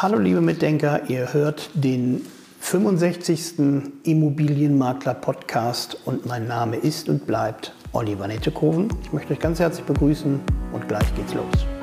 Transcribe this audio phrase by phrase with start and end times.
[0.00, 2.24] Hallo liebe Mitdenker, ihr hört den
[2.60, 3.54] 65.
[4.04, 8.90] Immobilienmakler Podcast und mein Name ist und bleibt Oliver Nettekoven.
[9.02, 10.38] Ich möchte euch ganz herzlich begrüßen
[10.72, 11.77] und gleich geht's los.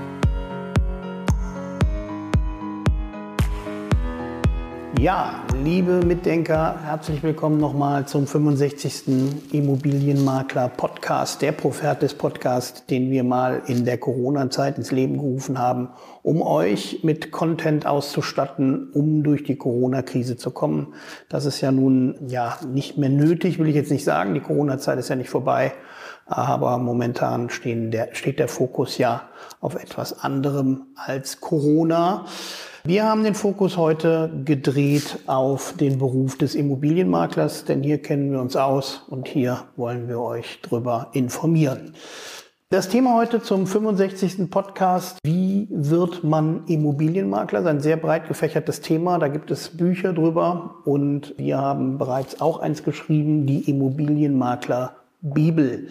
[5.06, 9.52] Ja, liebe Mitdenker, herzlich willkommen nochmal zum 65.
[9.52, 15.90] Immobilienmakler Podcast, der Profertis Podcast, den wir mal in der Corona-Zeit ins Leben gerufen haben,
[16.23, 20.96] um euch mit Content auszustatten, um durch die Corona-Krise zu kommen.
[21.30, 24.34] Das ist ja nun ja nicht mehr nötig, will ich jetzt nicht sagen.
[24.34, 25.74] Die Corona-Zeit ist ja nicht vorbei.
[26.26, 29.30] Aber momentan der, steht der Fokus ja
[29.62, 32.26] auf etwas anderem als Corona.
[32.88, 38.39] Wir haben den Fokus heute gedreht auf den Beruf des Immobilienmaklers, denn hier kennen wir
[38.39, 41.95] uns aus und hier wollen wir euch drüber informieren.
[42.70, 44.52] Das Thema heute zum 65.
[44.52, 47.62] Podcast, wie wird man Immobilienmakler?
[47.62, 51.98] Das ist ein sehr breit gefächertes Thema, da gibt es Bücher drüber und wir haben
[51.98, 54.95] bereits auch eins geschrieben, die Immobilienmakler
[55.34, 55.87] Bibel.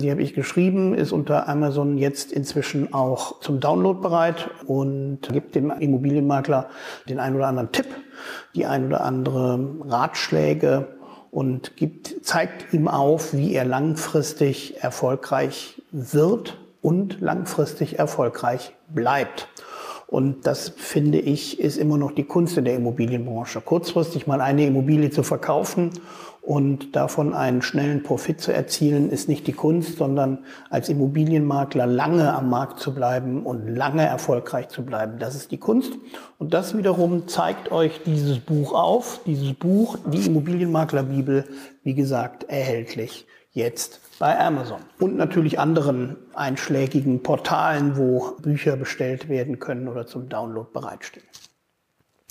[0.00, 5.54] Die habe ich geschrieben, ist unter Amazon jetzt inzwischen auch zum Download bereit und gibt
[5.54, 6.68] dem Immobilienmakler
[7.08, 7.86] den einen oder anderen Tipp,
[8.54, 10.86] die ein oder andere Ratschläge
[11.32, 19.48] und gibt, zeigt ihm auf, wie er langfristig erfolgreich wird und langfristig erfolgreich bleibt.
[20.06, 23.60] Und das finde ich ist immer noch die Kunst in der Immobilienbranche.
[23.60, 25.90] Kurzfristig mal eine Immobilie zu verkaufen
[26.46, 32.32] und davon einen schnellen Profit zu erzielen, ist nicht die Kunst, sondern als Immobilienmakler lange
[32.32, 35.18] am Markt zu bleiben und lange erfolgreich zu bleiben.
[35.18, 35.94] Das ist die Kunst.
[36.38, 39.20] Und das wiederum zeigt euch dieses Buch auf.
[39.26, 41.46] Dieses Buch, die Immobilienmaklerbibel,
[41.82, 49.58] wie gesagt, erhältlich jetzt bei Amazon und natürlich anderen einschlägigen Portalen, wo Bücher bestellt werden
[49.58, 51.26] können oder zum Download bereitstehen.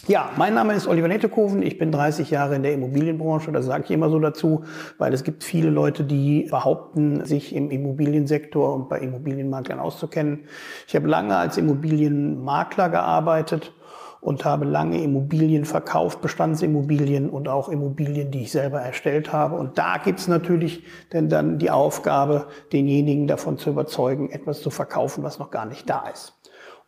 [0.08, 1.64] Ja, mein Name ist Oliver Nettekoven.
[1.64, 3.52] Ich bin 30 Jahre in der Immobilienbranche.
[3.52, 4.64] Das sage ich immer so dazu,
[5.00, 10.44] weil es gibt viele Leute, die behaupten, sich im Immobiliensektor und bei Immobilienmaklern auszukennen.
[10.88, 13.74] Ich habe lange als Immobilienmakler gearbeitet
[14.22, 19.56] und habe lange Immobilien verkauft, Bestandsimmobilien und auch Immobilien, die ich selber erstellt habe.
[19.56, 25.24] Und da gibt's natürlich denn dann die Aufgabe, denjenigen davon zu überzeugen, etwas zu verkaufen,
[25.24, 26.35] was noch gar nicht da ist.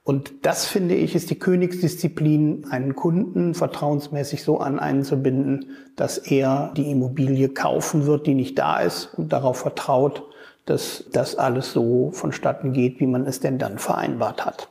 [0.07, 5.66] Und das finde ich ist die Königsdisziplin, einen Kunden vertrauensmäßig so an einen zu binden,
[5.97, 10.23] dass er die Immobilie kaufen wird, die nicht da ist und darauf vertraut,
[10.66, 14.69] dass das alles so vonstatten geht, wie man es denn dann vereinbart hat.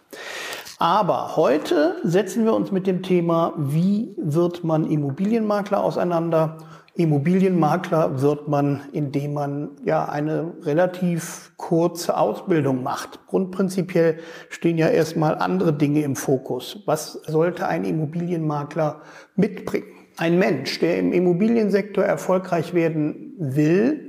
[0.78, 6.56] Aber heute setzen wir uns mit dem Thema, wie wird man Immobilienmakler auseinander
[6.96, 13.26] Immobilienmakler wird man, indem man ja eine relativ kurze Ausbildung macht.
[13.26, 14.18] Grundprinzipiell
[14.48, 16.82] stehen ja erstmal andere Dinge im Fokus.
[16.86, 19.02] Was sollte ein Immobilienmakler
[19.34, 19.88] mitbringen?
[20.16, 24.05] Ein Mensch, der im Immobiliensektor erfolgreich werden will,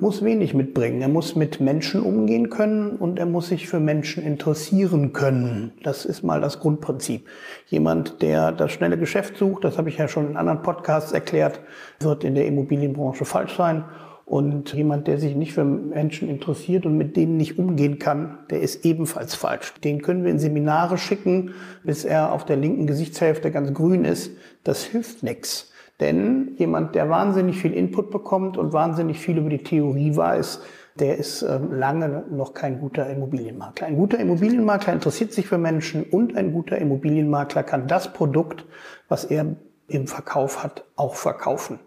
[0.00, 1.02] muss wenig mitbringen.
[1.02, 5.72] Er muss mit Menschen umgehen können und er muss sich für Menschen interessieren können.
[5.82, 7.26] Das ist mal das Grundprinzip.
[7.66, 11.60] Jemand, der das schnelle Geschäft sucht, das habe ich ja schon in anderen Podcasts erklärt,
[12.00, 13.84] wird in der Immobilienbranche falsch sein.
[14.24, 18.60] Und jemand, der sich nicht für Menschen interessiert und mit denen nicht umgehen kann, der
[18.60, 19.72] ist ebenfalls falsch.
[19.84, 21.54] Den können wir in Seminare schicken,
[21.84, 24.32] bis er auf der linken Gesichtshälfte ganz grün ist.
[24.64, 25.70] Das hilft nichts.
[26.00, 30.60] Denn jemand, der wahnsinnig viel Input bekommt und wahnsinnig viel über die Theorie weiß,
[30.98, 33.86] der ist ähm, lange noch kein guter Immobilienmakler.
[33.86, 38.64] Ein guter Immobilienmakler interessiert sich für Menschen und ein guter Immobilienmakler kann das Produkt,
[39.08, 39.56] was er
[39.88, 41.78] im Verkauf hat, auch verkaufen.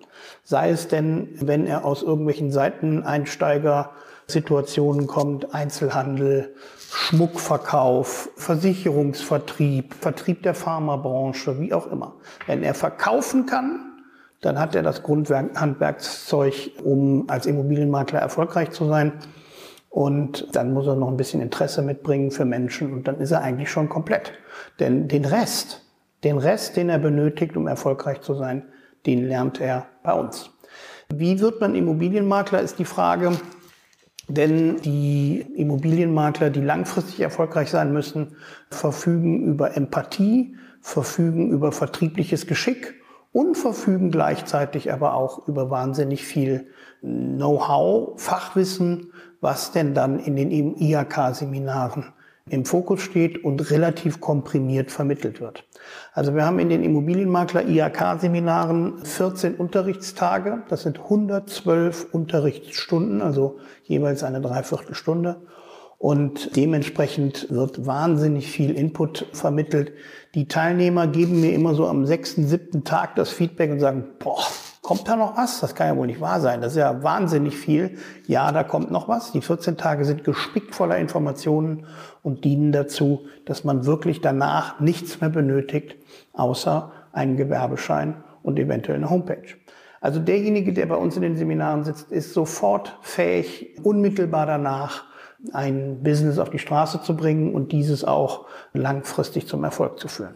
[0.43, 6.53] Sei es denn, wenn er aus irgendwelchen Seiteneinsteiger-Situationen kommt, Einzelhandel,
[6.91, 12.15] Schmuckverkauf, Versicherungsvertrieb, Vertrieb der Pharmabranche, wie auch immer.
[12.47, 13.89] Wenn er verkaufen kann,
[14.41, 19.13] dann hat er das Grundhandwerkszeug, um als Immobilienmakler erfolgreich zu sein.
[19.89, 23.41] Und dann muss er noch ein bisschen Interesse mitbringen für Menschen und dann ist er
[23.41, 24.33] eigentlich schon komplett.
[24.79, 25.83] Denn den Rest,
[26.23, 28.63] den Rest, den er benötigt, um erfolgreich zu sein,
[29.05, 30.51] den lernt er bei uns.
[31.11, 33.31] Wie wird man Immobilienmakler, ist die Frage.
[34.27, 38.35] Denn die Immobilienmakler, die langfristig erfolgreich sein müssen,
[38.69, 42.98] verfügen über Empathie, verfügen über vertriebliches Geschick
[43.31, 46.67] und verfügen gleichzeitig aber auch über wahnsinnig viel
[47.01, 52.13] Know-how, Fachwissen, was denn dann in den IHK-Seminaren
[52.49, 55.65] im Fokus steht und relativ komprimiert vermittelt wird.
[56.13, 64.23] Also wir haben in den Immobilienmakler IHK-Seminaren 14 Unterrichtstage, das sind 112 Unterrichtsstunden, also jeweils
[64.23, 65.41] eine Dreiviertelstunde.
[65.99, 69.91] Und dementsprechend wird wahnsinnig viel Input vermittelt.
[70.33, 74.41] Die Teilnehmer geben mir immer so am sechsten, siebten Tag das Feedback und sagen, boah,
[74.81, 75.59] kommt da noch was?
[75.59, 76.61] Das kann ja wohl nicht wahr sein.
[76.61, 77.97] Das ist ja wahnsinnig viel.
[78.27, 79.33] Ja, da kommt noch was.
[79.33, 81.85] Die 14 Tage sind gespickt voller Informationen
[82.23, 85.97] und dienen dazu, dass man wirklich danach nichts mehr benötigt,
[86.31, 89.57] außer einen Gewerbeschein und eventuell eine Homepage.
[89.99, 95.08] Also derjenige, der bei uns in den Seminaren sitzt, ist sofort fähig, unmittelbar danach
[95.53, 100.35] ein Business auf die Straße zu bringen und dieses auch langfristig zum Erfolg zu führen.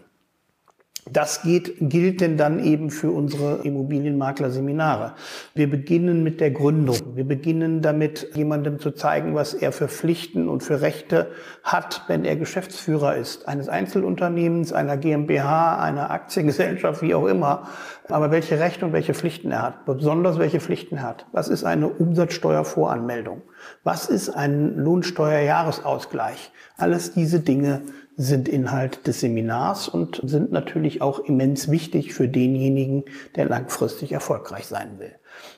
[1.12, 5.16] Das geht, gilt denn dann eben für unsere Immobilienmakler-Seminare.
[5.54, 6.96] Wir beginnen mit der Gründung.
[7.16, 11.28] Wir beginnen damit, jemandem zu zeigen, was er für Pflichten und für Rechte
[11.62, 17.68] hat, wenn er Geschäftsführer ist, eines Einzelunternehmens, einer GmbH, einer Aktiengesellschaft, wie auch immer.
[18.08, 21.26] Aber welche Rechte und welche Pflichten er hat, besonders welche Pflichten er hat.
[21.34, 23.42] Was ist eine Umsatzsteuervoranmeldung?
[23.84, 26.52] Was ist ein Lohnsteuerjahresausgleich?
[26.78, 27.82] Alles diese Dinge
[28.16, 33.04] sind Inhalt des Seminars und sind natürlich auch immens wichtig für denjenigen,
[33.36, 35.14] der langfristig erfolgreich sein will.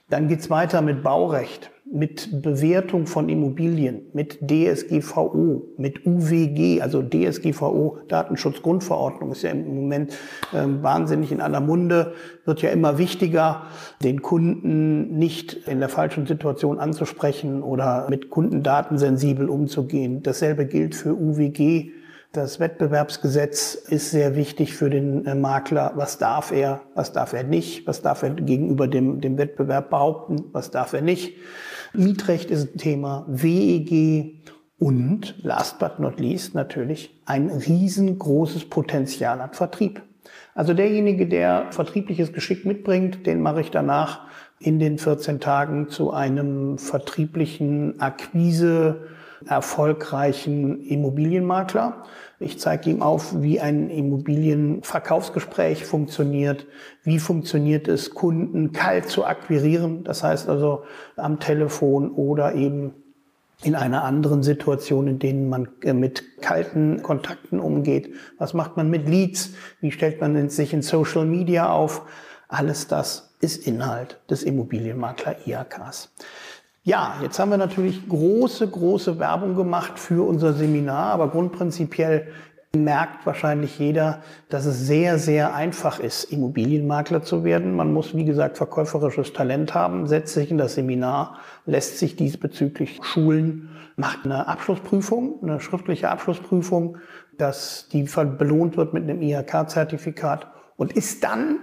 [0.09, 7.99] Dann geht's weiter mit Baurecht, mit Bewertung von Immobilien, mit DSGVO, mit UWG, also DSGVO,
[8.07, 10.13] Datenschutzgrundverordnung, ist ja im Moment
[10.53, 12.13] äh, wahnsinnig in aller Munde,
[12.45, 13.63] wird ja immer wichtiger,
[14.03, 20.23] den Kunden nicht in der falschen Situation anzusprechen oder mit Kundendaten sensibel umzugehen.
[20.23, 21.91] Dasselbe gilt für UWG
[22.35, 25.93] das Wettbewerbsgesetz ist sehr wichtig für den äh, Makler.
[25.95, 30.45] Was darf er, was darf er nicht, was darf er gegenüber dem, dem Wettbewerb behaupten,
[30.51, 31.37] was darf er nicht.
[31.93, 34.43] Mietrecht ist ein Thema, WEG
[34.77, 40.01] und last but not least natürlich ein riesengroßes Potenzial an Vertrieb.
[40.53, 44.21] Also derjenige, der vertriebliches Geschick mitbringt, den mache ich danach
[44.59, 49.07] in den 14 Tagen zu einem vertrieblichen Akquise
[49.45, 52.03] erfolgreichen Immobilienmakler.
[52.39, 56.67] Ich zeige ihm auf, wie ein Immobilienverkaufsgespräch funktioniert,
[57.03, 60.83] wie funktioniert es, Kunden kalt zu akquirieren, das heißt also
[61.15, 62.93] am Telefon oder eben
[63.63, 68.13] in einer anderen Situation, in denen man äh, mit kalten Kontakten umgeht.
[68.37, 69.51] Was macht man mit Leads?
[69.79, 72.03] Wie stellt man sich in Social Media auf?
[72.47, 76.11] Alles das ist Inhalt des Immobilienmakler IAKs.
[76.87, 82.27] Ja, jetzt haben wir natürlich große, große Werbung gemacht für unser Seminar, aber grundprinzipiell
[82.77, 87.75] merkt wahrscheinlich jeder, dass es sehr, sehr einfach ist, Immobilienmakler zu werden.
[87.75, 92.99] Man muss, wie gesagt, verkäuferisches Talent haben, setzt sich in das Seminar, lässt sich diesbezüglich
[93.01, 96.99] schulen, macht eine Abschlussprüfung, eine schriftliche Abschlussprüfung,
[97.39, 101.57] dass die belohnt wird mit einem IHK-Zertifikat und ist dann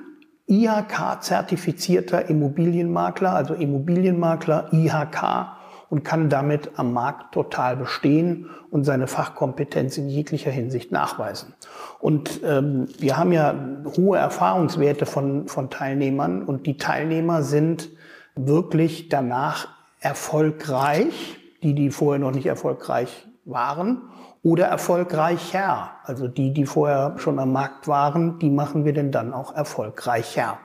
[0.53, 5.57] IHK-zertifizierter Immobilienmakler, also Immobilienmakler IHK
[5.89, 11.55] und kann damit am Markt total bestehen und seine Fachkompetenz in jeglicher Hinsicht nachweisen.
[12.01, 13.55] Und ähm, wir haben ja
[13.97, 17.91] hohe Erfahrungswerte von, von Teilnehmern und die Teilnehmer sind
[18.35, 19.69] wirklich danach
[20.01, 24.03] erfolgreich, die, die vorher noch nicht erfolgreich waren
[24.43, 25.91] oder erfolgreicher.
[26.03, 30.59] Also die, die vorher schon am Markt waren, die machen wir denn dann auch erfolgreicher.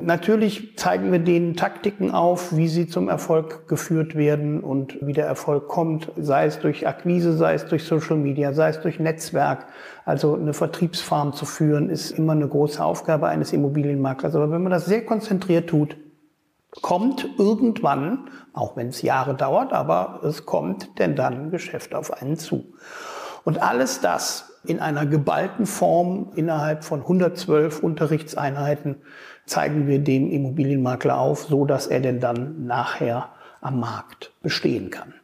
[0.00, 5.26] Natürlich zeigen wir denen Taktiken auf, wie sie zum Erfolg geführt werden und wie der
[5.26, 9.66] Erfolg kommt, sei es durch Akquise, sei es durch Social Media, sei es durch Netzwerk.
[10.04, 14.34] Also eine Vertriebsfarm zu führen, ist immer eine große Aufgabe eines Immobilienmaklers.
[14.34, 15.96] Aber wenn man das sehr konzentriert tut,
[16.80, 22.36] kommt irgendwann, auch wenn es Jahre dauert, aber es kommt denn dann Geschäft auf einen
[22.36, 22.64] zu.
[23.44, 28.96] Und alles das in einer geballten Form innerhalb von 112 Unterrichtseinheiten
[29.44, 33.30] zeigen wir dem Immobilienmakler auf, so dass er denn dann nachher
[33.60, 35.14] am Markt bestehen kann.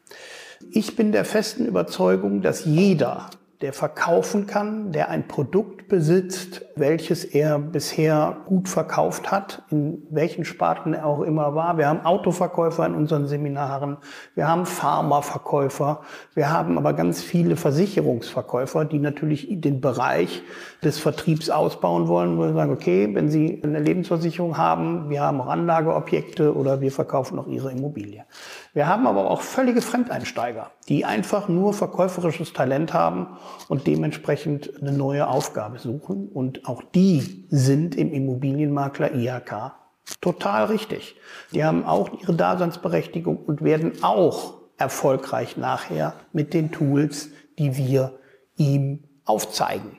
[0.70, 7.24] Ich bin der festen Überzeugung, dass jeder der verkaufen kann, der ein Produkt besitzt, welches
[7.24, 11.76] er bisher gut verkauft hat, in welchen Sparten er auch immer war.
[11.76, 13.96] Wir haben Autoverkäufer in unseren Seminaren,
[14.36, 16.02] wir haben Pharmaverkäufer,
[16.34, 20.42] wir haben aber ganz viele Versicherungsverkäufer, die natürlich den Bereich
[20.84, 25.40] des Vertriebs ausbauen wollen, wo wir sagen, okay, wenn Sie eine Lebensversicherung haben, wir haben
[25.40, 28.24] auch Anlageobjekte oder wir verkaufen auch Ihre Immobilie.
[28.72, 33.36] Wir haben aber auch völlige Fremdeinsteiger, die einfach nur verkäuferisches Talent haben
[33.68, 36.28] und dementsprechend eine neue Aufgabe suchen.
[36.28, 39.72] Und auch die sind im Immobilienmakler IHK
[40.20, 41.16] total richtig.
[41.52, 48.18] Die haben auch ihre Daseinsberechtigung und werden auch erfolgreich nachher mit den Tools, die wir
[48.56, 49.98] ihm aufzeigen.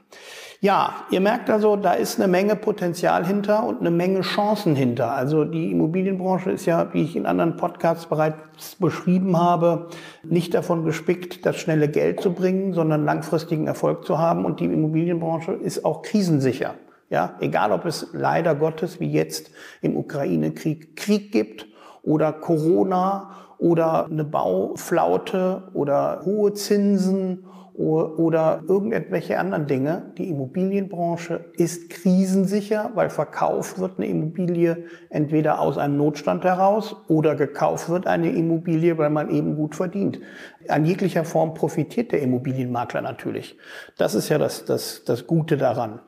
[0.62, 5.14] Ja, ihr merkt also, da ist eine Menge Potenzial hinter und eine Menge Chancen hinter.
[5.14, 9.88] Also die Immobilienbranche ist ja, wie ich in anderen Podcasts bereits beschrieben habe,
[10.22, 14.44] nicht davon gespickt, das schnelle Geld zu bringen, sondern langfristigen Erfolg zu haben.
[14.44, 16.74] Und die Immobilienbranche ist auch krisensicher.
[17.10, 19.52] Ja, egal ob es leider Gottes wie jetzt
[19.82, 21.68] im Ukraine-Krieg Krieg gibt
[22.04, 27.46] oder Corona oder eine Bauflaute oder hohe Zinsen
[27.80, 30.12] oder irgendwelche anderen Dinge.
[30.18, 37.36] Die Immobilienbranche ist krisensicher, weil verkauft wird eine Immobilie entweder aus einem Notstand heraus oder
[37.36, 40.20] gekauft wird eine Immobilie, weil man eben gut verdient.
[40.68, 43.58] An jeglicher Form profitiert der Immobilienmakler natürlich.
[43.98, 46.02] Das ist ja das, das, das Gute daran.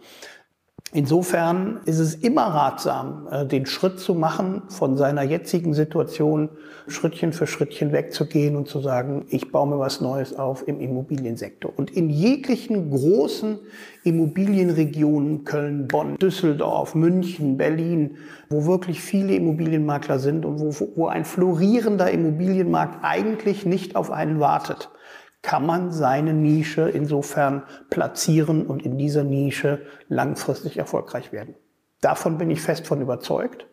[0.93, 6.49] Insofern ist es immer ratsam, äh, den Schritt zu machen, von seiner jetzigen Situation
[6.87, 11.71] Schrittchen für Schrittchen wegzugehen und zu sagen, ich baue mir was Neues auf im Immobiliensektor.
[11.73, 13.59] Und in jeglichen großen
[14.03, 18.17] Immobilienregionen, Köln, Bonn, Düsseldorf, München, Berlin,
[18.49, 24.41] wo wirklich viele Immobilienmakler sind und wo, wo ein florierender Immobilienmarkt eigentlich nicht auf einen
[24.41, 24.89] wartet
[25.41, 31.55] kann man seine Nische insofern platzieren und in dieser Nische langfristig erfolgreich werden.
[31.99, 33.67] Davon bin ich fest von überzeugt.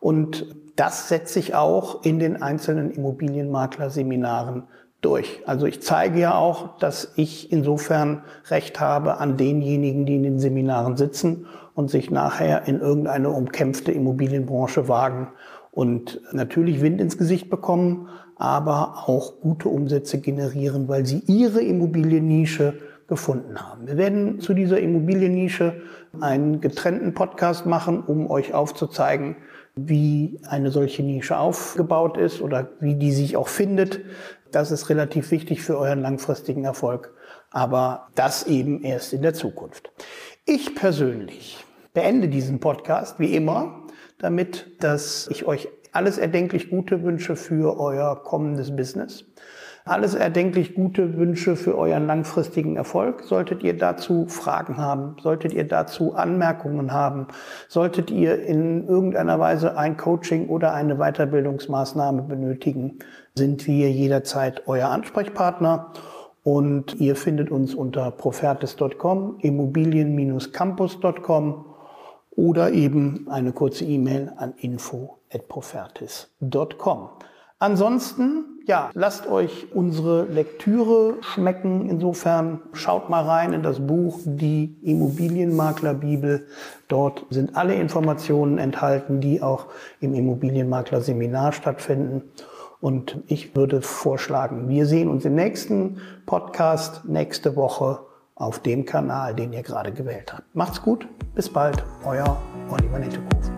[0.00, 4.64] Und das setze ich auch in den einzelnen Immobilienmakler-Seminaren
[5.00, 5.42] durch.
[5.46, 10.38] Also ich zeige ja auch, dass ich insofern Recht habe an denjenigen, die in den
[10.38, 15.28] Seminaren sitzen und sich nachher in irgendeine umkämpfte Immobilienbranche wagen
[15.70, 22.74] und natürlich Wind ins Gesicht bekommen, aber auch gute Umsätze generieren, weil sie ihre Immobiliennische
[23.06, 23.86] gefunden haben.
[23.86, 25.82] Wir werden zu dieser Immobiliennische
[26.20, 29.36] einen getrennten Podcast machen, um euch aufzuzeigen,
[29.76, 34.00] wie eine solche Nische aufgebaut ist oder wie die sich auch findet.
[34.52, 37.12] Das ist relativ wichtig für euren langfristigen Erfolg,
[37.50, 39.90] aber das eben erst in der Zukunft.
[40.46, 43.82] Ich persönlich beende diesen Podcast wie immer
[44.18, 49.24] damit, dass ich euch alles erdenklich gute Wünsche für euer kommendes Business.
[49.86, 53.24] Alles erdenklich gute Wünsche für euren langfristigen Erfolg.
[53.24, 57.26] Solltet ihr dazu Fragen haben, solltet ihr dazu Anmerkungen haben,
[57.68, 63.00] solltet ihr in irgendeiner Weise ein Coaching oder eine Weiterbildungsmaßnahme benötigen,
[63.34, 65.92] sind wir jederzeit euer Ansprechpartner.
[66.42, 71.66] Und ihr findet uns unter profertis.com, immobilien-campus.com
[72.30, 74.54] oder eben eine kurze E-Mail an
[75.34, 77.08] info@profertis.com.
[77.58, 81.88] Ansonsten, ja, lasst euch unsere Lektüre schmecken.
[81.88, 86.46] Insofern schaut mal rein in das Buch Die Immobilienmaklerbibel.
[86.88, 89.66] Dort sind alle Informationen enthalten, die auch
[90.00, 92.22] im Immobilienmakler-Seminar stattfinden.
[92.80, 98.00] Und ich würde vorschlagen, wir sehen uns im nächsten Podcast nächste Woche
[98.34, 100.54] auf dem Kanal, den ihr gerade gewählt habt.
[100.54, 102.36] Macht's gut, bis bald, euer
[102.70, 103.53] Oliver Nettekow.